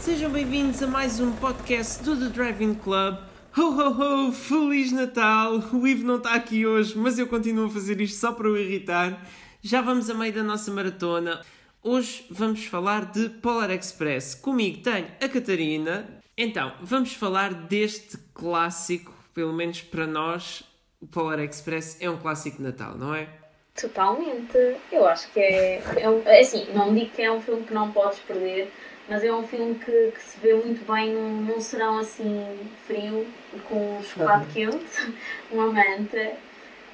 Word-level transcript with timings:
Sejam 0.00 0.30
bem-vindos 0.30 0.82
a 0.82 0.86
mais 0.86 1.20
um 1.20 1.30
podcast 1.32 2.02
do 2.02 2.18
The 2.18 2.30
Driving 2.30 2.72
Club. 2.72 3.18
Ho 3.54 3.60
ho 3.60 4.28
ho, 4.28 4.32
Feliz 4.32 4.90
Natal! 4.92 5.58
O 5.74 5.86
Ivo 5.86 6.06
não 6.06 6.16
está 6.16 6.34
aqui 6.34 6.66
hoje, 6.66 6.96
mas 6.96 7.18
eu 7.18 7.26
continuo 7.26 7.66
a 7.66 7.70
fazer 7.70 8.00
isto 8.00 8.18
só 8.18 8.32
para 8.32 8.48
o 8.48 8.56
irritar. 8.56 9.22
Já 9.60 9.82
vamos 9.82 10.08
a 10.08 10.14
meio 10.14 10.32
da 10.32 10.42
nossa 10.42 10.70
maratona. 10.70 11.42
Hoje 11.82 12.24
vamos 12.30 12.64
falar 12.64 13.12
de 13.12 13.28
Polar 13.28 13.70
Express. 13.70 14.34
Comigo 14.34 14.82
tenho 14.82 15.06
a 15.20 15.28
Catarina. 15.28 16.08
Então, 16.34 16.72
vamos 16.80 17.12
falar 17.12 17.52
deste 17.52 18.16
clássico, 18.32 19.12
pelo 19.34 19.52
menos 19.52 19.82
para 19.82 20.06
nós, 20.06 20.62
o 20.98 21.06
Polar 21.06 21.40
Express 21.40 21.98
é 22.00 22.08
um 22.08 22.16
clássico 22.16 22.56
de 22.56 22.62
Natal, 22.62 22.96
não 22.96 23.14
é? 23.14 23.28
Totalmente. 23.74 24.76
Eu 24.90 25.06
acho 25.06 25.30
que 25.32 25.40
é, 25.40 25.82
é, 25.96 26.22
é 26.24 26.40
assim, 26.40 26.66
não 26.72 26.94
digo 26.94 27.10
que 27.10 27.22
é 27.22 27.32
um 27.32 27.40
filme 27.40 27.64
que 27.64 27.72
não 27.72 27.92
podes 27.92 28.18
perder, 28.20 28.70
mas 29.08 29.24
é 29.24 29.32
um 29.32 29.46
filme 29.46 29.74
que, 29.76 30.12
que 30.12 30.22
se 30.22 30.38
vê 30.40 30.54
muito 30.54 30.84
bem 30.90 31.12
num, 31.12 31.42
num 31.42 31.60
serão 31.60 31.98
assim 31.98 32.70
frio, 32.86 33.26
com 33.68 33.98
um 33.98 34.02
chocolate 34.02 34.64
uhum. 34.64 34.70
quente, 34.70 35.14
uma 35.50 35.66
manta, 35.66 36.32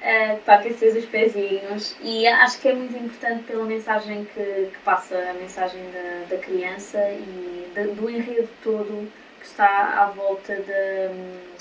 uh, 0.01 0.39
para 0.43 0.55
aquecer 0.55 0.95
os 0.95 1.05
pezinhos. 1.05 1.95
E 2.01 2.27
acho 2.27 2.59
que 2.59 2.69
é 2.69 2.73
muito 2.73 2.95
importante 2.95 3.43
pela 3.43 3.65
mensagem 3.65 4.25
que, 4.33 4.69
que 4.71 4.79
passa, 4.83 5.15
a 5.15 5.33
mensagem 5.33 5.81
da, 5.91 6.35
da 6.35 6.41
criança 6.41 6.99
e 7.11 7.71
de, 7.73 7.87
do 7.89 8.09
enredo 8.09 8.49
todo 8.63 9.11
que 9.39 9.45
está 9.45 10.03
à 10.03 10.05
volta 10.07 10.55
de, 10.55 11.56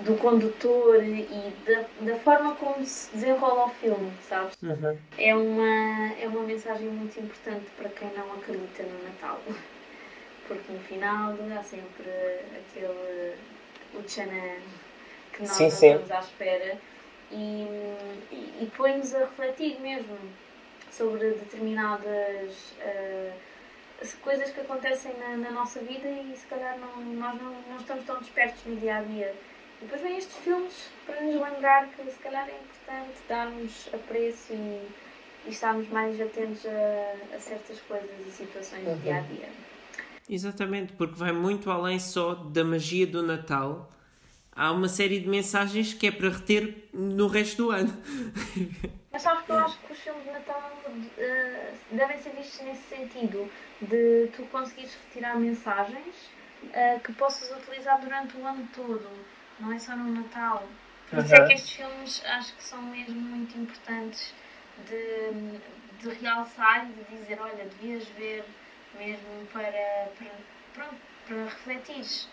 do 0.00 0.16
condutor 0.18 1.02
e 1.04 1.52
da, 1.66 1.84
da 2.00 2.18
forma 2.20 2.54
como 2.56 2.84
se 2.84 3.14
desenrola 3.14 3.66
o 3.66 3.70
filme, 3.70 4.12
sabes? 4.28 4.56
Uhum. 4.62 4.98
É, 5.18 5.34
uma, 5.34 6.12
é 6.20 6.26
uma 6.26 6.42
mensagem 6.42 6.88
muito 6.88 7.20
importante 7.20 7.66
para 7.76 7.88
quem 7.90 8.10
não 8.16 8.32
acredita 8.32 8.82
no 8.82 9.04
Natal. 9.04 9.40
Porque 10.48 10.72
no 10.72 10.80
final 10.80 11.34
há 11.56 11.62
sempre 11.62 12.10
aquele 12.58 13.34
o 13.94 14.08
Chanan 14.08 14.56
que 15.32 15.42
nós 15.42 15.52
sim, 15.52 15.70
sim. 15.70 15.86
estamos 15.88 16.10
à 16.10 16.20
espera 16.20 16.78
e, 17.30 17.66
e, 18.30 18.58
e 18.62 18.72
põe-nos 18.76 19.14
a 19.14 19.20
refletir 19.20 19.80
mesmo 19.80 20.16
sobre 20.90 21.30
determinadas 21.30 22.74
uh, 22.80 23.32
coisas 24.22 24.50
que 24.50 24.60
acontecem 24.60 25.12
na, 25.18 25.36
na, 25.36 25.50
nossa 25.50 25.80
vida 25.80 26.08
e 26.08 26.36
se 26.36 26.46
calhar 26.46 26.78
não, 26.78 27.02
nós 27.14 27.40
não, 27.40 27.52
não 27.70 27.76
estamos 27.78 28.04
tão 28.04 28.18
despertos 28.18 28.62
no 28.66 28.76
dia 28.76 28.96
a 28.96 29.02
dia. 29.02 29.34
E 29.82 29.84
depois 29.84 30.00
vêm 30.00 30.16
estes 30.16 30.36
filmes 30.36 30.90
para 31.04 31.20
nos 31.22 31.34
lembrar 31.34 31.88
que 31.88 32.08
se 32.08 32.18
calhar 32.20 32.48
é 32.48 32.56
importante 32.56 33.18
darmos 33.28 33.88
apreço 33.92 34.52
e, 34.52 34.88
e 35.44 35.50
estarmos 35.50 35.88
mais 35.88 36.20
atentos 36.20 36.64
a, 36.66 37.36
a 37.36 37.40
certas 37.40 37.80
coisas 37.80 38.08
e 38.24 38.30
situações 38.30 38.86
uhum. 38.86 38.94
do 38.94 39.02
dia 39.02 39.16
a 39.16 39.20
dia. 39.22 39.48
Exatamente, 40.30 40.92
porque 40.92 41.16
vai 41.16 41.32
muito 41.32 41.68
além 41.68 41.98
só 41.98 42.32
da 42.32 42.62
magia 42.62 43.08
do 43.08 43.24
Natal. 43.24 43.90
Há 44.54 44.70
uma 44.70 44.88
série 44.88 45.18
de 45.18 45.28
mensagens 45.28 45.92
que 45.92 46.06
é 46.06 46.12
para 46.12 46.28
reter 46.28 46.88
no 46.92 47.26
resto 47.26 47.64
do 47.64 47.70
ano. 47.72 47.92
Mas 49.10 49.22
sabes 49.22 49.44
que 49.44 49.50
eu 49.50 49.58
acho 49.58 49.78
que 49.80 49.92
os 49.92 49.98
filmes 49.98 50.22
de 50.22 50.30
Natal 50.30 50.72
uh, 50.86 51.76
devem 51.90 52.18
ser 52.18 52.30
vistos 52.30 52.60
nesse 52.60 52.82
sentido, 52.82 53.50
de 53.80 54.28
tu 54.36 54.44
conseguires 54.44 54.96
retirar 55.08 55.36
mensagens 55.40 56.14
uh, 56.62 57.00
que 57.00 57.12
possas 57.14 57.50
utilizar 57.58 58.00
durante 58.00 58.36
o 58.36 58.46
ano 58.46 58.66
todo, 58.74 59.08
não 59.62 59.72
é 59.72 59.78
só 59.78 59.96
no 59.96 60.12
Natal. 60.12 60.68
Por 61.08 61.20
isso 61.20 61.34
é 61.34 61.46
que 61.46 61.52
estes 61.54 61.70
filmes 61.72 62.22
acho 62.26 62.54
que 62.54 62.64
são 62.64 62.82
mesmo 62.82 63.20
muito 63.20 63.56
importantes 63.58 64.34
de, 64.88 65.58
de 66.00 66.14
realçar 66.20 66.86
e 66.86 66.92
de 66.92 67.18
dizer, 67.20 67.38
olha, 67.40 67.64
devias 67.64 68.06
ver 68.18 68.44
mesmo 68.98 69.46
para, 69.52 70.08
para, 70.18 70.30
pronto, 70.74 70.96
para 71.26 71.44
refletir. 71.44 72.28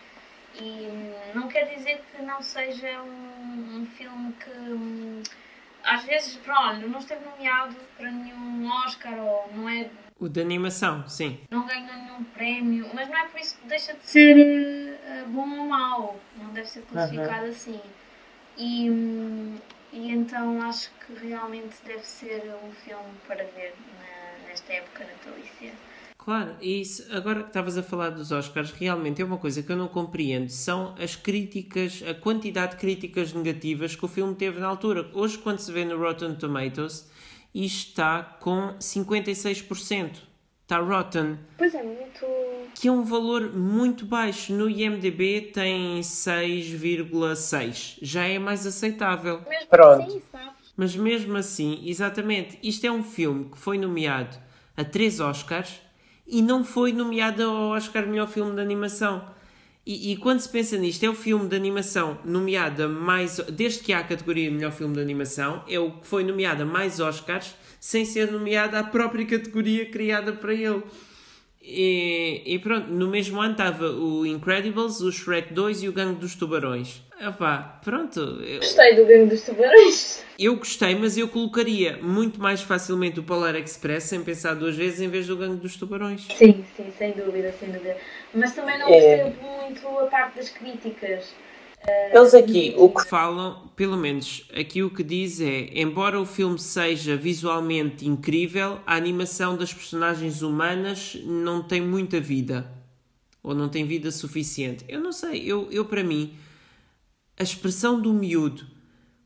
E 0.60 0.88
não 1.34 1.46
quer 1.46 1.76
dizer 1.76 2.02
que 2.10 2.22
não 2.22 2.42
seja 2.42 3.00
um, 3.02 3.80
um 3.80 3.86
filme 3.86 4.32
que 4.32 5.22
às 5.84 6.04
vezes, 6.04 6.36
pronto, 6.36 6.88
não 6.88 6.98
esteve 6.98 7.24
nomeado 7.24 7.76
para 7.96 8.10
nenhum 8.10 8.68
Oscar 8.84 9.14
ou 9.18 9.50
não 9.54 9.68
é. 9.68 9.88
O 10.18 10.28
de 10.28 10.40
animação, 10.40 11.08
sim. 11.08 11.40
Não 11.50 11.66
ganhou 11.66 11.94
nenhum 11.94 12.24
prémio, 12.24 12.90
mas 12.92 13.08
não 13.08 13.16
é 13.16 13.28
por 13.28 13.40
isso 13.40 13.56
que 13.58 13.66
deixa 13.66 13.94
de 13.94 14.06
ser 14.06 14.89
uh, 15.10 15.28
bom 15.28 15.58
ou 15.58 15.66
mau. 15.66 16.20
Não 16.36 16.52
deve 16.52 16.68
ser 16.68 16.82
classificado 16.82 17.44
uhum. 17.44 17.50
assim. 17.50 17.80
E, 18.56 18.88
e 19.92 20.10
então 20.10 20.62
acho 20.62 20.90
que 21.06 21.26
realmente 21.26 21.76
deve 21.84 22.04
ser 22.04 22.54
um 22.64 22.72
filme 22.72 23.10
para 23.26 23.44
ver 23.44 23.74
na, 23.98 24.48
nesta 24.48 24.72
época 24.72 25.04
natalícia. 25.04 25.72
Claro, 26.22 26.54
e 26.60 26.82
isso, 26.82 27.06
agora 27.16 27.42
que 27.42 27.48
estavas 27.48 27.78
a 27.78 27.82
falar 27.82 28.10
dos 28.10 28.30
Oscars, 28.30 28.70
realmente 28.72 29.22
é 29.22 29.24
uma 29.24 29.38
coisa 29.38 29.62
que 29.62 29.72
eu 29.72 29.76
não 29.76 29.88
compreendo. 29.88 30.50
São 30.50 30.94
as 30.98 31.16
críticas, 31.16 32.02
a 32.06 32.12
quantidade 32.12 32.72
de 32.72 32.78
críticas 32.78 33.32
negativas 33.32 33.96
que 33.96 34.04
o 34.04 34.08
filme 34.08 34.34
teve 34.34 34.60
na 34.60 34.66
altura. 34.66 35.10
Hoje, 35.14 35.38
quando 35.38 35.60
se 35.60 35.72
vê 35.72 35.82
no 35.82 35.98
Rotten 35.98 36.34
Tomatoes, 36.34 37.10
isto 37.54 37.88
está 37.88 38.22
com 38.22 38.76
56%. 38.78 40.29
Está 40.70 40.78
rotten. 40.78 41.36
Pois 41.58 41.74
é, 41.74 41.82
muito. 41.82 42.24
Que 42.76 42.86
é 42.86 42.92
um 42.92 43.02
valor 43.02 43.52
muito 43.52 44.06
baixo. 44.06 44.52
No 44.52 44.70
IMDb 44.70 45.50
tem 45.52 45.98
6,6. 45.98 47.98
Já 48.00 48.22
é 48.22 48.38
mais 48.38 48.64
aceitável. 48.64 49.42
Mesmo 49.48 49.66
Pronto. 49.68 50.04
Assim? 50.04 50.22
Mas 50.76 50.94
mesmo 50.94 51.36
assim, 51.36 51.82
exatamente, 51.84 52.56
isto 52.62 52.86
é 52.86 52.92
um 52.92 53.02
filme 53.02 53.46
que 53.46 53.58
foi 53.58 53.78
nomeado 53.78 54.38
a 54.76 54.84
três 54.84 55.18
Oscars 55.18 55.82
e 56.24 56.40
não 56.40 56.62
foi 56.62 56.92
nomeado 56.92 57.42
ao 57.42 57.70
Oscar 57.70 58.06
Melhor 58.06 58.28
Filme 58.28 58.54
de 58.54 58.60
Animação. 58.60 59.24
E, 59.84 60.12
e, 60.12 60.16
quando 60.18 60.38
se 60.38 60.48
pensa 60.48 60.76
nisto, 60.76 61.02
é 61.02 61.10
o 61.10 61.14
filme 61.14 61.48
de 61.48 61.56
animação 61.56 62.16
nomeado 62.24 62.88
mais. 62.88 63.38
Desde 63.50 63.80
que 63.80 63.92
há 63.92 63.98
a 63.98 64.04
categoria 64.04 64.48
Melhor 64.48 64.70
Filme 64.70 64.94
de 64.94 65.00
Animação, 65.00 65.64
é 65.68 65.80
o 65.80 65.90
que 65.90 66.06
foi 66.06 66.22
nomeado 66.22 66.62
a 66.62 66.66
mais 66.66 67.00
Oscars, 67.00 67.56
sem 67.80 68.04
ser 68.04 68.30
nomeado 68.30 68.76
à 68.76 68.84
própria 68.84 69.26
categoria 69.26 69.86
criada 69.86 70.32
para 70.32 70.52
ele. 70.52 70.82
E, 71.62 72.42
e, 72.46 72.58
pronto, 72.58 72.88
no 72.88 73.08
mesmo 73.08 73.40
ano 73.40 73.52
estava 73.52 73.90
o 73.90 74.24
Incredibles, 74.24 75.00
o 75.00 75.12
Shrek 75.12 75.52
2 75.52 75.82
e 75.82 75.88
o 75.88 75.92
Gangue 75.92 76.18
dos 76.18 76.34
Tubarões. 76.34 77.02
Epá, 77.20 77.80
pronto. 77.84 78.18
Eu... 78.18 78.60
Gostei 78.60 78.96
do 78.96 79.04
Gangue 79.04 79.26
dos 79.26 79.42
Tubarões. 79.42 80.24
Eu 80.38 80.56
gostei, 80.56 80.94
mas 80.94 81.18
eu 81.18 81.28
colocaria 81.28 81.98
muito 81.98 82.40
mais 82.40 82.62
facilmente 82.62 83.20
o 83.20 83.22
Polar 83.22 83.54
Express 83.56 84.04
sem 84.04 84.24
pensar 84.24 84.54
duas 84.54 84.74
vezes 84.74 85.02
em 85.02 85.08
vez 85.08 85.26
do 85.26 85.36
Gangue 85.36 85.60
dos 85.60 85.76
Tubarões. 85.76 86.26
Sim, 86.34 86.64
sim, 86.76 86.90
sem 86.96 87.12
dúvida, 87.12 87.52
sem 87.52 87.70
dúvida. 87.70 87.96
Mas 88.32 88.54
também 88.54 88.78
não 88.78 88.88
é. 88.88 89.00
percebo 89.00 89.36
é... 89.40 89.60
muito 89.60 89.86
a 89.86 90.06
parte 90.06 90.36
das 90.36 90.48
críticas. 90.48 91.34
Eles 92.12 92.34
aqui 92.34 92.74
o 92.76 92.90
que 92.90 93.08
falam, 93.08 93.70
pelo 93.74 93.96
menos 93.96 94.46
aqui 94.54 94.82
o 94.82 94.90
que 94.90 95.02
diz 95.02 95.40
é: 95.40 95.70
embora 95.74 96.20
o 96.20 96.26
filme 96.26 96.58
seja 96.58 97.16
visualmente 97.16 98.06
incrível, 98.06 98.80
a 98.86 98.96
animação 98.96 99.56
das 99.56 99.72
personagens 99.72 100.42
humanas 100.42 101.16
não 101.24 101.62
tem 101.62 101.80
muita 101.80 102.20
vida. 102.20 102.70
Ou 103.42 103.54
não 103.54 103.70
tem 103.70 103.86
vida 103.86 104.10
suficiente. 104.10 104.84
Eu 104.86 105.00
não 105.00 105.12
sei, 105.12 105.42
eu, 105.46 105.66
eu 105.70 105.86
para 105.86 106.04
mim, 106.04 106.34
a 107.38 107.42
expressão 107.42 107.98
do 107.98 108.12
miúdo, 108.12 108.66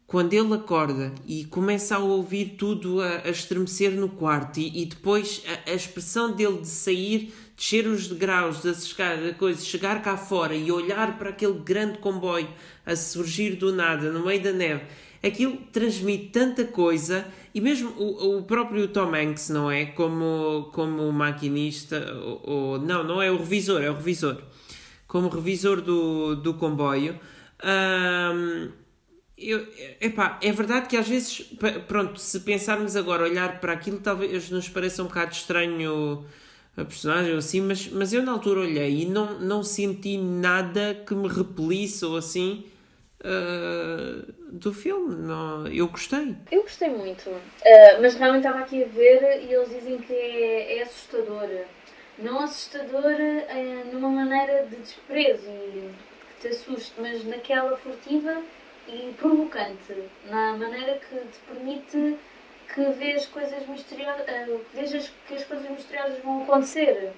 quando 0.06 0.34
ele 0.34 0.54
acorda 0.54 1.12
e 1.26 1.44
começa 1.46 1.96
a 1.96 1.98
ouvir 1.98 2.54
tudo 2.56 3.00
a, 3.00 3.22
a 3.24 3.30
estremecer 3.30 3.90
no 3.90 4.08
quarto, 4.08 4.60
e, 4.60 4.82
e 4.82 4.86
depois 4.86 5.42
a, 5.66 5.70
a 5.70 5.74
expressão 5.74 6.30
dele 6.30 6.58
de 6.58 6.68
sair 6.68 7.34
descer 7.56 7.86
os 7.86 8.08
degraus 8.08 8.62
da 8.62 8.70
escada, 8.70 9.32
coisa, 9.34 9.64
chegar 9.64 10.02
cá 10.02 10.16
fora 10.16 10.54
e 10.54 10.70
olhar 10.72 11.16
para 11.18 11.30
aquele 11.30 11.58
grande 11.60 11.98
comboio 11.98 12.48
a 12.84 12.96
surgir 12.96 13.56
do 13.56 13.72
nada 13.72 14.10
no 14.10 14.24
meio 14.24 14.42
da 14.42 14.52
neve, 14.52 14.84
aquilo 15.22 15.56
transmite 15.72 16.30
tanta 16.30 16.64
coisa 16.64 17.26
e 17.54 17.60
mesmo 17.60 17.90
o, 17.90 18.38
o 18.38 18.42
próprio 18.42 18.88
Tom 18.88 19.14
Hanks, 19.14 19.48
não 19.50 19.70
é? 19.70 19.86
Como, 19.86 20.70
como 20.72 21.10
maquinista, 21.12 22.12
ou, 22.14 22.40
ou, 22.42 22.78
não, 22.78 23.04
não 23.04 23.22
é 23.22 23.30
o 23.30 23.36
revisor, 23.36 23.80
é 23.80 23.90
o 23.90 23.94
revisor. 23.94 24.42
Como 25.06 25.28
revisor 25.28 25.80
do, 25.80 26.34
do 26.34 26.54
comboio. 26.54 27.18
Hum, 27.64 28.72
eu, 29.38 29.66
epá, 30.00 30.38
é 30.42 30.50
verdade 30.50 30.88
que 30.88 30.96
às 30.96 31.08
vezes, 31.08 31.52
pronto, 31.86 32.18
se 32.20 32.40
pensarmos 32.40 32.96
agora, 32.96 33.22
olhar 33.22 33.60
para 33.60 33.72
aquilo, 33.72 34.00
talvez 34.00 34.50
nos 34.50 34.68
pareça 34.68 35.02
um 35.02 35.06
bocado 35.06 35.32
estranho 35.32 36.24
a 36.76 36.84
personagem 36.84 37.36
assim, 37.36 37.60
mas, 37.60 37.88
mas 37.88 38.12
eu 38.12 38.22
na 38.22 38.32
altura 38.32 38.60
olhei 38.60 39.02
e 39.02 39.06
não, 39.06 39.38
não 39.38 39.62
senti 39.62 40.18
nada 40.18 40.94
que 41.06 41.14
me 41.14 41.28
repelisse 41.28 42.04
ou 42.04 42.16
assim 42.16 42.64
uh, 43.20 44.32
do 44.50 44.72
filme. 44.72 45.14
Não, 45.14 45.68
eu 45.68 45.88
gostei. 45.88 46.36
Eu 46.50 46.62
gostei 46.62 46.88
muito, 46.88 47.30
uh, 47.30 47.40
mas 48.00 48.14
realmente 48.14 48.46
estava 48.46 48.64
aqui 48.64 48.82
a 48.82 48.86
ver 48.88 49.44
e 49.44 49.52
eles 49.52 49.68
dizem 49.68 49.98
que 49.98 50.12
é, 50.12 50.78
é 50.78 50.82
assustador. 50.82 51.48
Não 52.18 52.40
assustador 52.40 53.04
uh, 53.04 53.92
numa 53.92 54.08
maneira 54.08 54.66
de 54.66 54.76
desprezo 54.76 55.48
e 55.48 55.90
que 56.40 56.40
te 56.40 56.48
assuste, 56.48 56.92
mas 56.98 57.24
naquela 57.24 57.76
furtiva 57.76 58.42
e 58.88 59.14
provocante, 59.16 59.94
na 60.28 60.56
maneira 60.56 60.98
que 60.98 61.16
te 61.16 61.38
permite 61.48 62.18
que 62.74 62.84
vês 62.92 63.26
coisas 63.26 63.66
misteriosas, 63.68 64.26
uh, 64.26 64.64
vejas 64.74 65.12
que 65.28 65.34
as 65.34 65.44
coisas 65.44 65.70
misteriosas 65.70 66.18
vão 66.24 66.42
acontecer. 66.42 67.12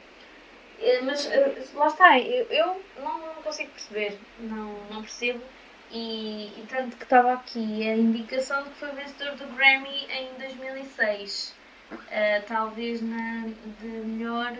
Eh, 0.78 1.00
mas 1.00 1.26
eh, 1.30 1.64
lá 1.74 1.86
está, 1.86 2.18
eu, 2.18 2.46
eu 2.50 2.82
não, 2.98 3.18
não 3.18 3.42
consigo 3.42 3.70
perceber, 3.70 4.18
não, 4.38 4.74
não 4.90 5.00
percebo. 5.00 5.40
E, 5.90 6.52
e 6.58 6.66
tanto 6.68 6.96
que 6.96 7.04
estava 7.04 7.32
aqui 7.32 7.88
a 7.88 7.96
indicação 7.96 8.62
de 8.64 8.70
que 8.70 8.76
foi 8.76 8.90
vencedor 8.90 9.36
do 9.36 9.46
Grammy 9.56 10.06
em 10.10 10.28
2006. 10.38 11.54
Uh, 11.92 12.42
talvez 12.48 13.00
na 13.00 13.46
de 13.80 13.86
melhor. 13.86 14.52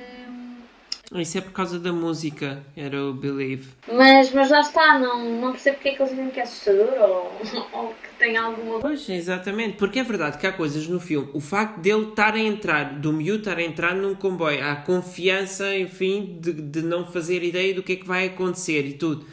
Isso 1.15 1.39
é 1.39 1.41
por 1.41 1.53
causa 1.53 1.79
da 1.79 1.93
música, 1.93 2.65
era 2.77 3.01
o 3.05 3.13
Believe. 3.15 3.69
Mas, 3.87 4.33
mas 4.33 4.51
lá 4.51 4.61
está, 4.61 4.99
não, 4.99 5.41
não 5.41 5.53
percebo 5.53 5.77
porque 5.77 5.91
é 5.91 5.95
que 5.95 6.03
eles 6.03 6.11
dizem 6.11 6.31
que 6.31 6.41
é 6.41 6.43
assustador 6.43 6.93
ou, 7.01 7.33
ou 7.73 7.95
que 7.95 8.19
tem 8.19 8.37
alguma 8.37 8.81
Pois, 8.81 9.09
exatamente, 9.09 9.77
porque 9.77 10.01
é 10.01 10.03
verdade 10.03 10.37
que 10.37 10.47
há 10.47 10.53
coisas 10.53 10.89
no 10.89 10.99
filme. 10.99 11.29
O 11.33 11.41
facto 11.41 11.79
dele 11.79 12.09
estar 12.09 12.35
a 12.35 12.41
entrar, 12.41 12.99
do 12.99 13.13
miúdo 13.13 13.39
estar 13.39 13.59
a 13.59 13.63
entrar 13.63 13.95
num 13.95 14.15
comboio, 14.15 14.65
há 14.65 14.75
confiança, 14.77 15.77
enfim, 15.77 16.39
de, 16.41 16.53
de 16.53 16.83
não 16.83 17.07
fazer 17.07 17.43
ideia 17.45 17.73
do 17.73 17.83
que 17.83 17.93
é 17.93 17.97
que 17.97 18.07
vai 18.07 18.27
acontecer 18.27 18.85
e 18.85 18.95
tudo 18.95 19.27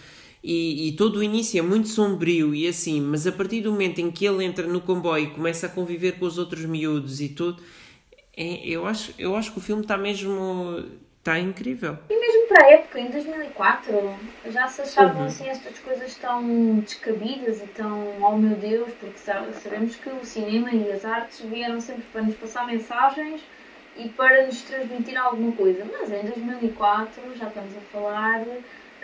e, 0.43 0.89
e, 0.89 0.91
todo 0.91 1.19
o 1.19 1.23
início 1.23 1.57
é 1.57 1.61
muito 1.61 1.87
sombrio 1.87 2.53
e 2.53 2.67
assim, 2.67 2.99
mas 2.99 3.25
a 3.25 3.31
partir 3.31 3.61
do 3.61 3.71
momento 3.71 3.99
em 3.99 4.11
que 4.11 4.25
ele 4.25 4.43
entra 4.43 4.67
no 4.67 4.81
comboio 4.81 5.23
e 5.23 5.29
começa 5.29 5.67
a 5.67 5.69
conviver 5.69 6.19
com 6.19 6.25
os 6.25 6.37
outros 6.37 6.65
miúdos 6.65 7.21
e 7.21 7.29
tudo, 7.29 7.63
é, 8.35 8.67
eu, 8.67 8.85
acho, 8.85 9.13
eu 9.17 9.37
acho 9.37 9.53
que 9.53 9.59
o 9.59 9.61
filme 9.61 9.83
está 9.83 9.97
mesmo. 9.97 10.83
Está 11.23 11.39
incrível. 11.39 11.97
E 12.09 12.19
mesmo 12.19 12.47
para 12.49 12.65
a 12.65 12.71
época, 12.71 12.99
em 12.99 13.09
2004, 13.09 14.15
já 14.47 14.67
se 14.67 14.81
achavam 14.81 15.21
uhum. 15.21 15.27
assim 15.27 15.47
estas 15.47 15.79
coisas 15.79 16.13
tão 16.15 16.79
descabidas 16.79 17.63
e 17.63 17.67
tão, 17.67 18.21
oh 18.21 18.35
meu 18.37 18.57
Deus, 18.57 18.91
porque 18.99 19.17
sabemos 19.17 19.95
que 19.95 20.09
o 20.09 20.25
cinema 20.25 20.69
e 20.71 20.91
as 20.91 21.05
artes 21.05 21.39
vieram 21.39 21.79
sempre 21.79 22.03
para 22.11 22.23
nos 22.23 22.35
passar 22.35 22.67
mensagens 22.67 23.41
e 23.95 24.09
para 24.09 24.45
nos 24.45 24.61
transmitir 24.63 25.17
alguma 25.17 25.53
coisa. 25.53 25.85
Mas 25.89 26.11
em 26.11 26.25
2004 26.25 27.37
já 27.37 27.47
estamos 27.47 27.77
a 27.77 27.81
falar 27.91 28.43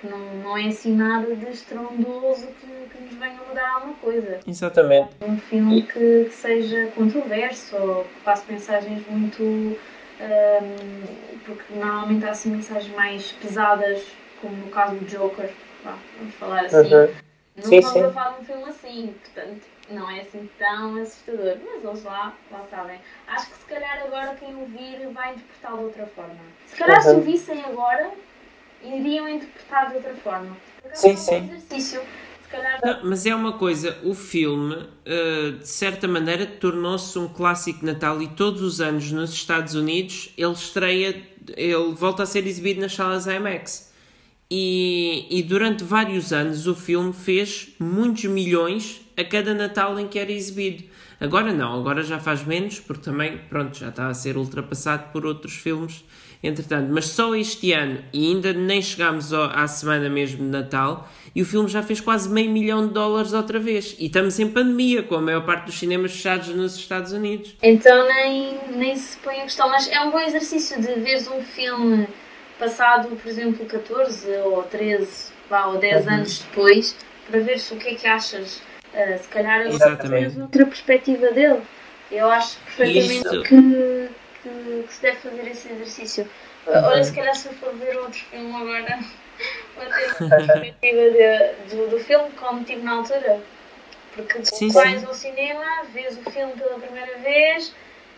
que 0.01 0.07
não, 0.07 0.19
não 0.43 0.57
é 0.57 0.67
assim 0.67 0.95
nada 0.95 1.33
de 1.33 1.49
estrondoso 1.49 2.47
que, 2.59 2.67
que 2.97 3.03
nos 3.03 3.13
venha 3.13 3.39
mudar 3.47 3.75
alguma 3.75 3.93
coisa. 3.95 4.39
Exatamente. 4.45 5.09
Um 5.21 5.37
filme 5.37 5.83
que, 5.83 6.25
que 6.25 6.33
seja 6.33 6.87
controverso 6.95 7.77
ou 7.77 8.03
que 8.03 8.21
passe 8.25 8.51
mensagens 8.51 9.07
muito. 9.07 9.77
Um, 10.19 11.39
porque 11.45 11.73
normalmente 11.73 12.25
há 12.25 12.31
assim 12.31 12.51
mensagens 12.51 12.93
mais 12.93 13.31
pesadas, 13.33 14.05
como 14.41 14.55
no 14.55 14.69
caso 14.69 14.95
do 14.95 15.05
Joker, 15.05 15.49
vamos 15.83 16.35
falar 16.35 16.65
assim. 16.65 16.93
Uhum. 16.93 17.13
Não 17.55 17.63
sim, 17.63 17.77
estamos 17.77 18.09
a 18.09 18.11
falar 18.11 18.35
de 18.35 18.41
um 18.41 18.45
filme 18.45 18.63
assim, 18.63 19.15
portanto 19.23 19.61
não 19.89 20.09
é 20.09 20.21
assim 20.21 20.49
tão 20.57 21.01
assustador, 21.01 21.57
mas 21.65 21.83
eles 21.83 22.03
lá, 22.03 22.33
lá 22.51 22.65
sabem. 22.69 22.99
Acho 23.27 23.49
que 23.49 23.57
se 23.57 23.65
calhar 23.65 24.03
agora 24.03 24.35
quem 24.35 24.55
ouvir 24.55 25.07
vai 25.13 25.33
interpretá-lo 25.33 25.77
de 25.77 25.83
outra 25.85 26.05
forma. 26.07 26.37
Se 26.67 26.75
calhar 26.75 26.97
uhum. 26.97 27.03
se 27.03 27.15
o 27.15 27.21
vissem 27.21 27.63
agora, 27.65 28.11
iriam 28.83 29.27
interpretar 29.27 29.89
de 29.89 29.95
outra 29.95 30.13
forma. 30.15 30.55
Sim, 30.93 31.15
sim. 31.15 31.49
Exercício, 31.51 32.01
não, 32.83 32.99
mas 33.03 33.25
é 33.25 33.35
uma 33.35 33.53
coisa, 33.53 33.97
o 34.03 34.13
filme, 34.13 34.75
uh, 34.75 35.51
de 35.59 35.67
certa 35.67 36.07
maneira, 36.07 36.45
tornou-se 36.45 37.17
um 37.17 37.27
clássico 37.27 37.79
de 37.79 37.85
Natal 37.85 38.21
e 38.21 38.27
todos 38.29 38.61
os 38.61 38.81
anos 38.81 39.11
nos 39.11 39.31
Estados 39.31 39.75
Unidos 39.75 40.33
ele 40.37 40.53
estreia, 40.53 41.21
ele 41.55 41.93
volta 41.93 42.23
a 42.23 42.25
ser 42.25 42.47
exibido 42.47 42.81
nas 42.81 42.93
salas 42.93 43.27
IMAX. 43.27 43.89
E, 44.51 45.27
e 45.29 45.43
durante 45.43 45.83
vários 45.83 46.33
anos 46.33 46.65
o 46.65 46.73
filme 46.73 47.13
fez 47.13 47.75
muitos 47.79 48.25
milhões 48.25 49.01
a 49.15 49.23
cada 49.23 49.53
Natal 49.53 49.99
em 49.99 50.07
que 50.07 50.17
era 50.17 50.31
exibido. 50.31 50.85
Agora 51.19 51.53
não, 51.53 51.77
agora 51.77 52.01
já 52.01 52.17
faz 52.17 52.43
menos, 52.45 52.79
porque 52.79 53.03
também, 53.03 53.37
pronto, 53.49 53.77
já 53.77 53.89
está 53.89 54.07
a 54.07 54.13
ser 54.13 54.37
ultrapassado 54.37 55.11
por 55.11 55.25
outros 55.25 55.53
filmes 55.53 56.03
entretanto. 56.43 56.89
Mas 56.91 57.07
só 57.07 57.35
este 57.35 57.71
ano, 57.73 57.99
e 58.13 58.27
ainda 58.27 58.53
nem 58.53 58.81
chegámos 58.81 59.33
à 59.33 59.67
semana 59.67 60.09
mesmo 60.09 60.37
de 60.37 60.49
Natal, 60.49 61.09
e 61.35 61.41
o 61.41 61.45
filme 61.45 61.67
já 61.67 61.83
fez 61.83 61.99
quase 62.01 62.29
meio 62.29 62.49
milhão 62.49 62.87
de 62.87 62.93
dólares 62.93 63.33
outra 63.33 63.59
vez. 63.59 63.95
E 63.99 64.07
estamos 64.07 64.39
em 64.39 64.49
pandemia, 64.49 65.03
com 65.03 65.15
a 65.15 65.21
maior 65.21 65.45
parte 65.45 65.65
dos 65.65 65.77
cinemas 65.77 66.11
fechados 66.11 66.49
nos 66.49 66.75
Estados 66.75 67.11
Unidos. 67.11 67.55
Então 67.61 68.07
nem, 68.07 68.57
nem 68.75 68.95
se 68.95 69.17
põe 69.17 69.39
a 69.39 69.43
questão, 69.43 69.69
mas 69.69 69.89
é 69.89 69.99
um 70.01 70.11
bom 70.11 70.19
exercício 70.19 70.81
de 70.81 70.93
ver 70.99 71.21
um 71.29 71.41
filme 71.43 72.07
passado, 72.57 73.09
por 73.15 73.29
exemplo, 73.29 73.65
14 73.65 74.27
ou 74.45 74.63
13 74.63 75.31
vá, 75.49 75.67
ou 75.67 75.77
10 75.77 76.05
uhum. 76.05 76.13
anos 76.13 76.39
depois, 76.39 76.95
para 77.29 77.39
ver 77.39 77.59
se 77.59 77.73
o 77.73 77.77
que 77.77 77.89
é 77.89 77.95
que 77.95 78.07
achas. 78.07 78.61
Uh, 78.93 79.21
se 79.21 79.27
calhar 79.29 79.63
tens 79.99 80.37
outra 80.37 80.65
perspectiva 80.65 81.31
dele. 81.31 81.61
Eu 82.11 82.27
acho 82.27 82.57
perfeitamente 82.65 83.27
Isto... 83.27 83.43
que 83.43 83.55
que, 84.41 84.83
que 84.87 84.93
se 84.93 85.01
deve 85.01 85.17
fazer 85.17 85.47
esse 85.47 85.71
exercício. 85.71 86.29
Uhum. 86.67 86.73
Olha, 86.73 87.03
se 87.03 87.13
calhar 87.13 87.35
se 87.35 87.47
eu 87.47 87.53
for 87.53 87.73
ver 87.75 87.97
outro 87.97 88.19
filme 88.19 88.53
agora, 88.55 88.99
vou 89.75 89.85
ter 89.85 90.23
uma 90.23 90.29
perspectiva 90.47 91.01
do, 91.69 91.89
do 91.89 91.99
filme 91.99 92.29
como 92.31 92.63
tive 92.63 92.81
na 92.81 92.97
altura. 92.97 93.41
Porque 94.15 94.39
tu 94.39 94.71
vais 94.71 95.03
ao 95.03 95.13
cinema, 95.13 95.83
vês 95.93 96.17
o 96.17 96.31
filme 96.31 96.53
pela 96.53 96.79
primeira 96.79 97.17
vez 97.19 97.73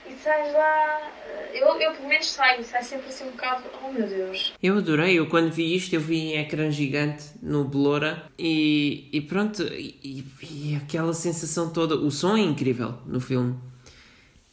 e 0.09 0.13
sais 0.13 0.53
lá. 0.53 1.11
Eu, 1.53 1.67
eu 1.79 1.91
pelo 1.91 2.07
menos 2.07 2.31
saio, 2.31 2.63
saio 2.63 2.83
sempre 2.83 3.09
assim 3.09 3.25
um 3.25 3.31
bocado. 3.31 3.63
Oh 3.83 3.91
meu 3.91 4.07
Deus! 4.07 4.53
Eu 4.63 4.77
adorei, 4.77 5.19
eu 5.19 5.27
quando 5.27 5.51
vi 5.51 5.75
isto, 5.75 5.93
eu 5.93 6.01
vi 6.01 6.33
em 6.33 6.39
ecrã 6.39 6.71
gigante 6.71 7.25
no 7.41 7.65
Blora 7.65 8.23
e, 8.39 9.09
e 9.11 9.21
pronto, 9.21 9.61
e, 9.63 10.25
e 10.41 10.79
aquela 10.81 11.13
sensação 11.13 11.71
toda. 11.71 11.95
O 11.95 12.09
som 12.09 12.37
é 12.37 12.41
incrível 12.41 12.95
no 13.05 13.19
filme 13.19 13.70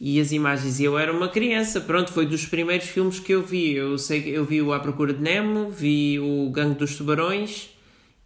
e 0.01 0.21
as 0.21 0.33
imagens. 0.33 0.81
Eu 0.81 0.99
era 0.99 1.13
uma 1.13 1.29
criança, 1.29 1.81
pronto, 1.81 2.13
foi 2.13 2.27
dos 2.27 2.47
primeiros 2.47 2.89
filmes 2.89 3.19
que 3.19 3.33
eu 3.33 3.43
vi. 3.43 3.75
Eu 3.75 3.99
sei 3.99 4.37
eu 4.37 4.45
vi 4.45 4.63
o 4.63 4.73
À 4.73 4.81
Procura 4.81 5.13
de 5.13 5.23
Nemo, 5.23 5.71
vi 5.71 6.19
o 6.19 6.51
Gangue 6.51 6.79
dos 6.79 6.97
Tubarões 6.97 7.71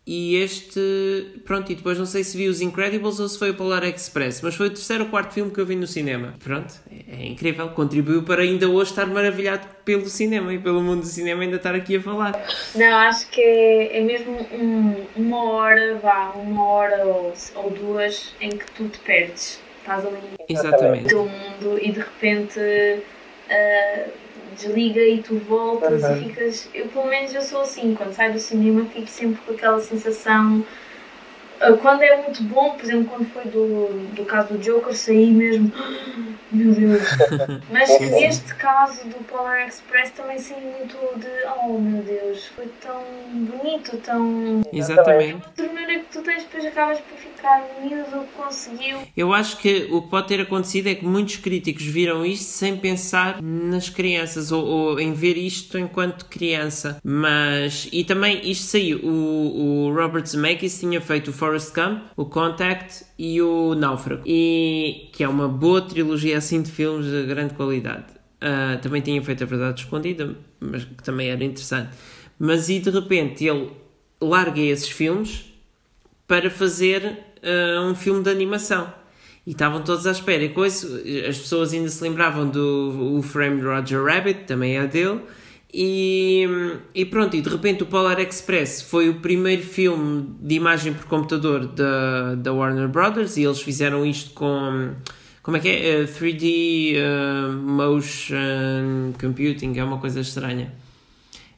e 0.05 0.35
este, 0.35 0.81
pronto, 1.45 1.71
e 1.71 1.77
depois 1.77 1.97
não 1.97 2.07
sei 2.07 2.25
se 2.25 2.37
vi 2.37 2.49
os 2.49 2.61
Incredibles 2.61 3.21
ou 3.21 3.29
se 3.29 3.39
foi 3.39 3.51
o 3.51 3.55
Polar 3.55 3.85
Express, 3.85 4.41
mas 4.43 4.57
foi 4.57 4.67
o 4.67 4.71
terceiro 4.71 5.05
ou 5.05 5.11
quarto 5.11 5.33
filme 5.33 5.53
que 5.53 5.61
eu 5.61 5.67
vi 5.67 5.77
no 5.77 5.87
cinema. 5.87 6.35
Pronto, 6.43 6.75
é, 6.91 7.23
é 7.23 7.27
incrível, 7.27 7.69
contribuiu 7.69 8.25
para 8.25 8.43
ainda 8.43 8.69
hoje 8.69 8.91
estar 8.91 9.07
maravilhado 9.07 9.65
pelo 9.85 10.07
cinema 10.07 10.53
e 10.53 10.59
pelo 10.59 10.83
mundo 10.83 11.03
do 11.03 11.07
cinema 11.07 11.43
ainda 11.43 11.55
estar 11.55 11.77
aqui 11.77 11.97
a 11.97 12.03
falar. 12.03 12.33
Não, 12.75 12.97
acho 12.97 13.31
que 13.31 13.41
é, 13.41 13.99
é 13.99 14.01
mesmo 14.01 14.33
um, 14.53 15.07
uma 15.15 15.45
hora, 15.53 15.95
vá, 16.03 16.33
uma 16.33 16.67
hora 16.67 17.07
ou, 17.07 17.33
ou 17.55 17.71
duas 17.71 18.35
em 18.41 18.51
que 18.51 18.69
tu 18.73 18.89
te 18.89 18.99
perdes 18.99 19.61
estás 19.83 20.07
ali 20.07 20.19
Exatamente. 20.49 21.03
no 21.03 21.09
teu 21.09 21.27
mundo 21.27 21.79
e 21.81 21.93
de 21.93 21.99
repente 21.99 22.59
uh, 22.61 24.11
desliga 24.55 25.01
e 25.01 25.23
tu 25.23 25.37
voltas 25.39 26.03
uhum. 26.03 26.17
e 26.17 26.25
ficas. 26.25 26.69
Eu 26.73 26.87
pelo 26.89 27.07
menos 27.07 27.35
eu 27.35 27.43
sou 27.43 27.63
assim, 27.63 27.95
quando 27.95 28.13
saio 28.13 28.33
do 28.33 28.39
cinema 28.39 28.85
fico 28.87 29.09
sempre 29.09 29.41
com 29.43 29.53
aquela 29.53 29.81
sensação. 29.81 30.65
Uh, 31.63 31.77
quando 31.79 32.03
é 32.03 32.23
muito 32.23 32.43
bom, 32.45 32.71
por 32.73 32.85
exemplo, 32.85 33.09
quando 33.09 33.29
foi 33.31 33.45
do, 33.45 33.87
do 34.15 34.25
caso 34.25 34.55
do 34.55 34.59
Joker, 34.59 34.95
saí 34.95 35.31
mesmo. 35.31 35.71
Meu 36.51 36.75
Deus! 36.75 37.03
Mas 37.71 37.89
neste 37.99 38.55
caso 38.57 39.09
do 39.09 39.25
Polar 39.25 39.67
Express 39.67 40.11
também 40.11 40.39
saí 40.39 40.61
muito 40.61 40.97
de. 41.19 41.29
Oh 41.65 41.79
meu 41.79 42.03
Deus, 42.03 42.47
foi 42.55 42.67
tão 42.79 43.03
bonito, 43.33 43.97
tão. 43.99 44.61
Exatamente. 44.71 45.33
É 45.33 45.35
uma 45.37 45.49
ternura 45.57 45.99
que 46.01 46.13
tu 46.13 46.21
tens, 46.23 46.43
depois 46.43 46.67
acabas 46.67 46.99
por 47.01 47.17
ficar 47.17 47.67
miúdo, 47.83 48.27
conseguiu. 48.37 48.99
Eu 49.17 49.33
acho 49.33 49.57
que 49.57 49.89
o 49.91 50.03
que 50.03 50.11
pode 50.11 50.29
ter 50.29 50.43
acontecido 50.43 50.89
é 50.89 50.95
que 50.95 51.07
muitos 51.07 51.37
críticos 51.37 51.85
viram 51.85 52.25
isto 52.25 52.45
sem 52.45 52.77
pensar 52.77 53.41
nas 53.41 53.89
crianças 53.89 54.53
ou, 54.53 54.63
ou 54.63 55.01
em 55.01 55.15
ver 55.15 55.39
isto 55.39 55.79
enquanto 55.79 56.27
criança. 56.27 56.99
Mas. 57.03 57.89
E 57.91 58.05
também 58.05 58.41
isto 58.51 58.65
saiu. 58.67 59.01
O, 59.03 59.87
o 59.89 59.95
Robert 59.95 60.27
Zemeckis 60.27 60.79
tinha 60.79 61.01
feito 61.01 61.29
o 61.29 61.33
Forrest 61.53 61.75
Gump, 61.75 62.03
o 62.17 62.25
Contact 62.25 63.05
e 63.19 63.43
o 63.43 63.75
Náufrago. 63.75 64.23
E 64.25 65.11
que 65.13 65.23
é 65.23 65.29
uma 65.29 65.49
boa 65.49 65.83
trilogia 65.83 66.39
assim 66.39 66.63
de 66.63 66.71
filmes 66.71 67.07
de 67.07 67.27
grande 67.27 67.55
qualidade. 67.55 68.07
Uh, 68.41 68.81
também 68.81 69.03
tinha 69.03 69.23
feito 69.23 69.45
a 69.45 69.47
Verdade 69.47 69.83
Escondida, 69.83 70.35
mas 70.59 70.85
que 70.85 71.03
também 71.03 71.29
era 71.29 71.45
interessante. 71.45 71.91
Mas 72.39 72.69
e 72.69 72.79
de 72.79 72.91
repente 72.91 73.45
ele 73.45 73.71
larga 74.21 74.61
esses 74.61 74.89
filmes 74.89 75.53
para 76.27 76.51
fazer 76.51 77.19
uh, 77.43 77.83
um 77.83 77.95
filme 77.95 78.23
de 78.23 78.31
animação. 78.31 78.93
E 79.47 79.51
estavam 79.51 79.83
todos 79.83 80.07
à 80.07 80.13
espera. 80.13 80.43
E 80.43 80.49
coisa, 80.49 81.03
as 81.29 81.37
pessoas 81.37 81.73
ainda 81.73 81.89
se 81.89 82.03
lembravam 82.03 82.49
do 82.49 83.17
o 83.19 83.23
Frame 83.23 83.61
Roger 83.61 84.03
Rabbit, 84.03 84.45
também 84.45 84.79
é 84.79 84.87
dele. 84.87 85.21
E, 85.75 86.47
e 86.95 87.05
pronto, 87.07 87.35
e 87.35 87.41
de 87.41 87.49
repente 87.49 87.83
o 87.83 87.87
Polar 87.87 88.21
Express 88.21 88.83
foi 88.83 89.09
o 89.09 89.21
primeiro 89.21 89.63
filme 89.63 90.29
de 90.41 90.55
imagem 90.57 90.93
por 90.93 91.07
computador 91.07 91.67
da, 91.67 92.35
da 92.35 92.53
Warner 92.53 92.89
Brothers 92.89 93.39
e 93.39 93.45
eles 93.45 93.63
fizeram 93.63 94.05
isto 94.05 94.33
com 94.33 94.95
como 95.43 95.57
é 95.57 95.61
que 95.61 95.69
é? 95.69 96.03
Uh, 96.03 96.07
3D 96.07 96.95
uh, 96.97 97.53
Motion 97.53 99.13
Computing, 99.21 99.77
é 99.77 99.83
uma 99.83 99.99
coisa 99.99 100.21
estranha. 100.21 100.73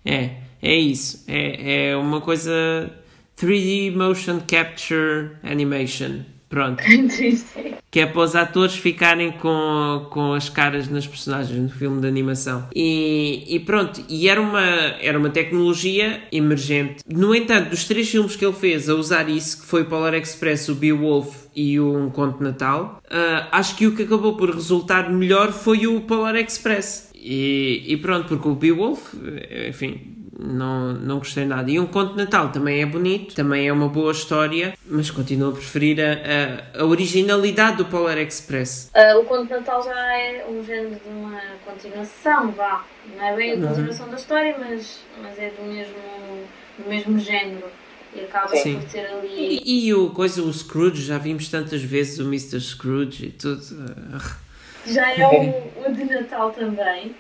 É, 0.04 0.37
é 0.62 0.75
isso. 0.75 1.23
É, 1.28 1.90
é 1.90 1.97
uma 1.97 2.21
coisa 2.21 2.90
3D 3.37 3.94
Motion 3.94 4.40
Capture 4.49 5.33
Animation. 5.42 6.21
Pronto. 6.49 6.83
que 7.95 8.01
é 8.01 8.07
para 8.07 8.23
os 8.23 8.35
atores 8.35 8.75
ficarem 8.75 9.31
com, 9.31 10.09
com 10.11 10.33
as 10.33 10.49
caras 10.49 10.89
nas 10.89 11.07
personagens 11.07 11.57
no 11.57 11.69
filme 11.69 12.01
de 12.01 12.09
animação. 12.09 12.67
E, 12.75 13.45
e 13.47 13.61
pronto, 13.61 14.05
e 14.09 14.29
era 14.29 14.41
uma, 14.41 14.67
era 15.01 15.17
uma 15.17 15.31
tecnologia 15.31 16.21
emergente. 16.33 17.05
No 17.09 17.33
entanto, 17.33 17.71
dos 17.71 17.85
três 17.85 18.11
filmes 18.11 18.35
que 18.35 18.45
ele 18.45 18.53
fez 18.53 18.89
a 18.89 18.97
usar 18.97 19.29
isso, 19.29 19.61
que 19.61 19.67
foi 19.69 19.85
Polar 19.85 20.13
Express, 20.15 20.69
o 20.71 20.75
Beowulf 20.75 21.45
e 21.55 21.79
o 21.79 21.97
Um 21.97 22.11
Conto 22.11 22.43
Natal, 22.43 23.01
uh, 23.05 23.47
acho 23.53 23.77
que 23.77 23.87
o 23.87 23.95
que 23.95 24.03
acabou 24.03 24.37
por 24.37 24.51
resultar 24.51 25.09
melhor 25.09 25.53
foi 25.53 25.87
o 25.87 26.01
Polar 26.01 26.35
Express. 26.35 27.13
E, 27.15 27.85
e 27.87 27.97
pronto, 27.99 28.27
porque 28.27 28.49
o 28.49 28.57
Beowulf, 28.57 29.15
enfim, 29.69 30.24
não, 30.38 30.93
não 30.95 31.19
gostei 31.19 31.45
nada. 31.45 31.71
E 31.71 31.79
um 31.79 31.87
conto 31.87 32.12
de 32.12 32.19
Natal 32.19 32.50
também 32.50 32.83
é 32.83 32.87
bonito, 32.87 33.35
também 33.35 33.69
é 33.69 33.73
uma 33.73 33.88
boa 33.88 34.12
história, 34.12 34.75
mas 34.87 35.11
continuo 35.11 35.50
a 35.50 35.53
preferir 35.53 35.99
a, 36.00 36.79
a, 36.79 36.83
a 36.83 36.85
originalidade 36.85 37.76
do 37.76 37.85
Polar 37.85 38.19
Express. 38.19 38.91
Uh, 38.95 39.21
o 39.21 39.25
conto 39.25 39.47
de 39.47 39.55
Natal 39.55 39.83
já 39.83 40.19
é 40.19 40.47
um 40.49 40.64
género 40.64 40.97
de 40.97 41.09
uma 41.09 41.41
continuação, 41.64 42.50
vá. 42.53 42.85
Não 43.17 43.25
é 43.25 43.37
bem 43.37 43.53
a 43.53 43.69
continuação 43.69 44.07
uhum. 44.07 44.12
da 44.12 44.19
história, 44.19 44.57
mas, 44.59 45.00
mas 45.23 45.38
é 45.38 45.50
do 45.50 45.62
mesmo, 45.62 45.95
do 46.79 46.88
mesmo 46.88 47.19
género. 47.19 47.67
E 48.14 48.21
acaba 48.21 48.55
Sim. 48.57 48.81
por 48.81 48.91
ter 48.91 49.07
ali. 49.07 49.61
E, 49.64 49.87
e, 49.87 49.95
o 49.95 50.11
coisa, 50.11 50.41
o 50.41 50.53
Scrooge, 50.53 51.03
já 51.03 51.19
vimos 51.19 51.49
tantas 51.49 51.83
vezes 51.83 52.21
o 52.21 52.23
Mr. 52.23 52.61
Scrooge 52.61 53.26
e 53.26 53.31
tudo. 53.31 53.61
Já 54.87 55.12
é 55.12 55.26
o, 55.26 55.88
o 55.88 55.93
de 55.93 56.05
Natal 56.05 56.53
também. 56.53 57.14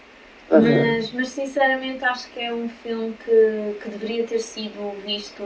Mas, 0.50 1.12
mas 1.12 1.28
sinceramente 1.28 2.04
acho 2.04 2.28
que 2.30 2.40
é 2.40 2.52
um 2.52 2.68
filme 2.68 3.16
que, 3.24 3.78
que 3.82 3.88
deveria 3.88 4.24
ter 4.24 4.38
sido 4.38 4.94
visto 5.04 5.42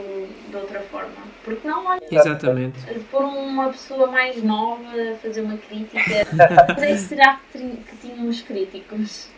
de 0.49 0.55
outra 0.55 0.81
forma. 0.81 1.15
Porque 1.43 1.67
não, 1.67 1.85
olha. 1.85 2.01
Exatamente. 2.11 2.79
Por 3.09 3.23
uma 3.23 3.69
pessoa 3.69 4.07
mais 4.07 4.41
nova 4.43 4.83
a 4.83 5.15
fazer 5.15 5.41
uma 5.41 5.57
crítica. 5.57 5.99
Quem 6.77 6.97
será 6.97 7.39
que, 7.51 7.77
tínhamos 8.01 8.41
críticos? 8.41 9.29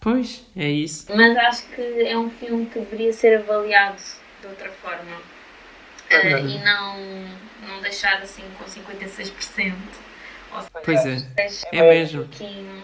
Pois, 0.00 0.46
é 0.56 0.68
isso. 0.68 1.06
Mas 1.14 1.36
acho 1.36 1.68
que 1.68 2.02
é 2.06 2.16
um 2.16 2.30
filme 2.30 2.66
que 2.66 2.78
deveria 2.78 3.12
ser 3.12 3.38
avaliado 3.38 4.00
de 4.40 4.46
outra 4.46 4.70
forma. 4.70 5.16
Uh, 6.10 6.48
e 6.48 6.58
não, 6.64 6.98
não 7.68 7.80
deixar 7.80 8.20
assim 8.22 8.42
com 8.58 8.64
56%. 8.64 9.74
Ou 10.52 10.60
seja, 10.60 10.70
pois 10.84 11.06
é, 11.06 11.76
é 11.78 11.90
mesmo. 11.90 12.22
Um 12.22 12.26
pouquinho 12.26 12.82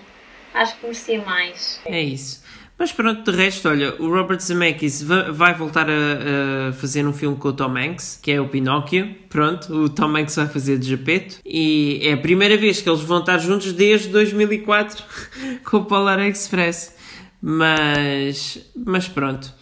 acho 0.57 0.77
que 0.77 0.83
merecia 0.83 1.23
mais. 1.23 1.81
É 1.85 2.03
isso. 2.03 2.45
Mas 2.79 2.93
pronto, 2.93 3.31
de 3.31 3.37
resto, 3.37 3.69
olha, 3.71 3.95
o 3.99 4.11
Robert 4.11 4.39
Zemeckis 4.39 5.03
vai 5.03 5.55
voltar 5.55 5.89
a, 5.89 6.69
a, 6.69 6.73
fazer 6.75 7.07
um 7.07 7.13
filme 7.13 7.35
com 7.37 7.49
o 7.49 7.53
Tom 7.53 7.75
Hanks, 7.75 8.21
que 8.23 8.31
é 8.31 8.41
o 8.41 8.49
Pinóquio. 8.49 9.15
Pronto, 9.31 9.73
o 9.73 9.89
Tom 9.89 10.15
Hanks 10.15 10.37
vai 10.37 10.47
fazer 10.47 10.79
de 10.79 10.91
Japeto. 10.91 11.37
E 11.45 12.01
é 12.03 12.13
a 12.13 12.17
primeira 12.19 12.55
vez 12.57 12.83
que 12.83 12.89
eles 12.89 13.01
vão 13.01 13.21
estar 13.21 13.39
juntos 13.39 13.73
desde 13.73 14.09
2004 14.09 15.03
com 15.65 15.79
o 15.79 15.85
Polar 15.87 16.21
Express. 16.21 16.95
Mas, 17.41 18.71
mas 18.75 19.09
pronto. 19.09 19.55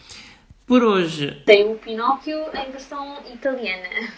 Por 0.66 0.82
hoje. 0.82 1.40
Tem 1.46 1.70
o 1.70 1.76
Pinóquio 1.76 2.38
em 2.52 2.72
versão 2.72 3.18
italiana. 3.32 4.08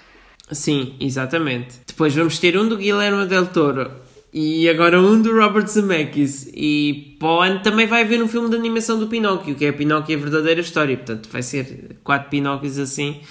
Sim, 0.51 0.97
exatamente. 1.01 1.81
Depois 1.87 2.15
vamos 2.15 2.39
ter 2.39 2.57
um 2.57 2.67
do 2.67 2.79
Guilherme 2.79 3.27
Del 3.27 3.49
Toro 3.49 4.06
e 4.39 4.69
agora 4.69 5.01
um 5.01 5.23
do 5.23 5.35
Robert 5.35 5.67
Zemeckis. 5.67 6.51
E 6.53 7.17
para 7.19 7.29
o 7.29 7.41
ano 7.41 7.61
também 7.61 7.87
vai 7.87 8.03
haver 8.03 8.23
um 8.23 8.29
filme 8.29 8.51
de 8.51 8.57
animação 8.57 8.99
do 8.99 9.07
Pinóquio, 9.07 9.55
que 9.55 9.65
é 9.65 9.73
Pinóquio 9.73 10.15
a 10.15 10.21
verdadeira 10.21 10.61
história. 10.61 10.95
Portanto, 10.95 11.27
vai 11.33 11.43
ser 11.43 11.97
quatro 12.05 12.29
Pinóquios 12.29 12.79
assim. 12.79 13.23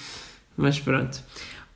Mas 0.56 0.80
pronto. 0.80 1.20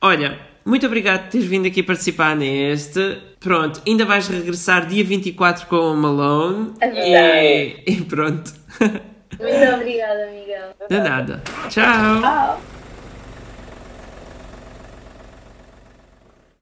Olha, 0.01 0.37
muito 0.65 0.85
obrigado 0.85 1.21
por 1.21 1.29
teres 1.29 1.47
vindo 1.47 1.65
aqui 1.65 1.81
participar 1.81 2.35
neste. 2.35 3.19
Pronto, 3.39 3.81
ainda 3.87 4.03
vais 4.03 4.27
regressar 4.27 4.85
dia 4.85 5.01
24 5.05 5.65
com 5.67 5.77
o 5.77 5.95
Malone. 5.95 6.73
É 6.81 7.67
e, 7.67 7.83
e 7.87 8.01
pronto. 8.01 8.53
Muito 8.81 9.75
obrigada, 9.75 10.29
Miguel. 10.29 10.75
De 10.89 10.99
nada. 10.99 11.41
Tchau. 11.69 12.19
Tchau. 12.19 12.61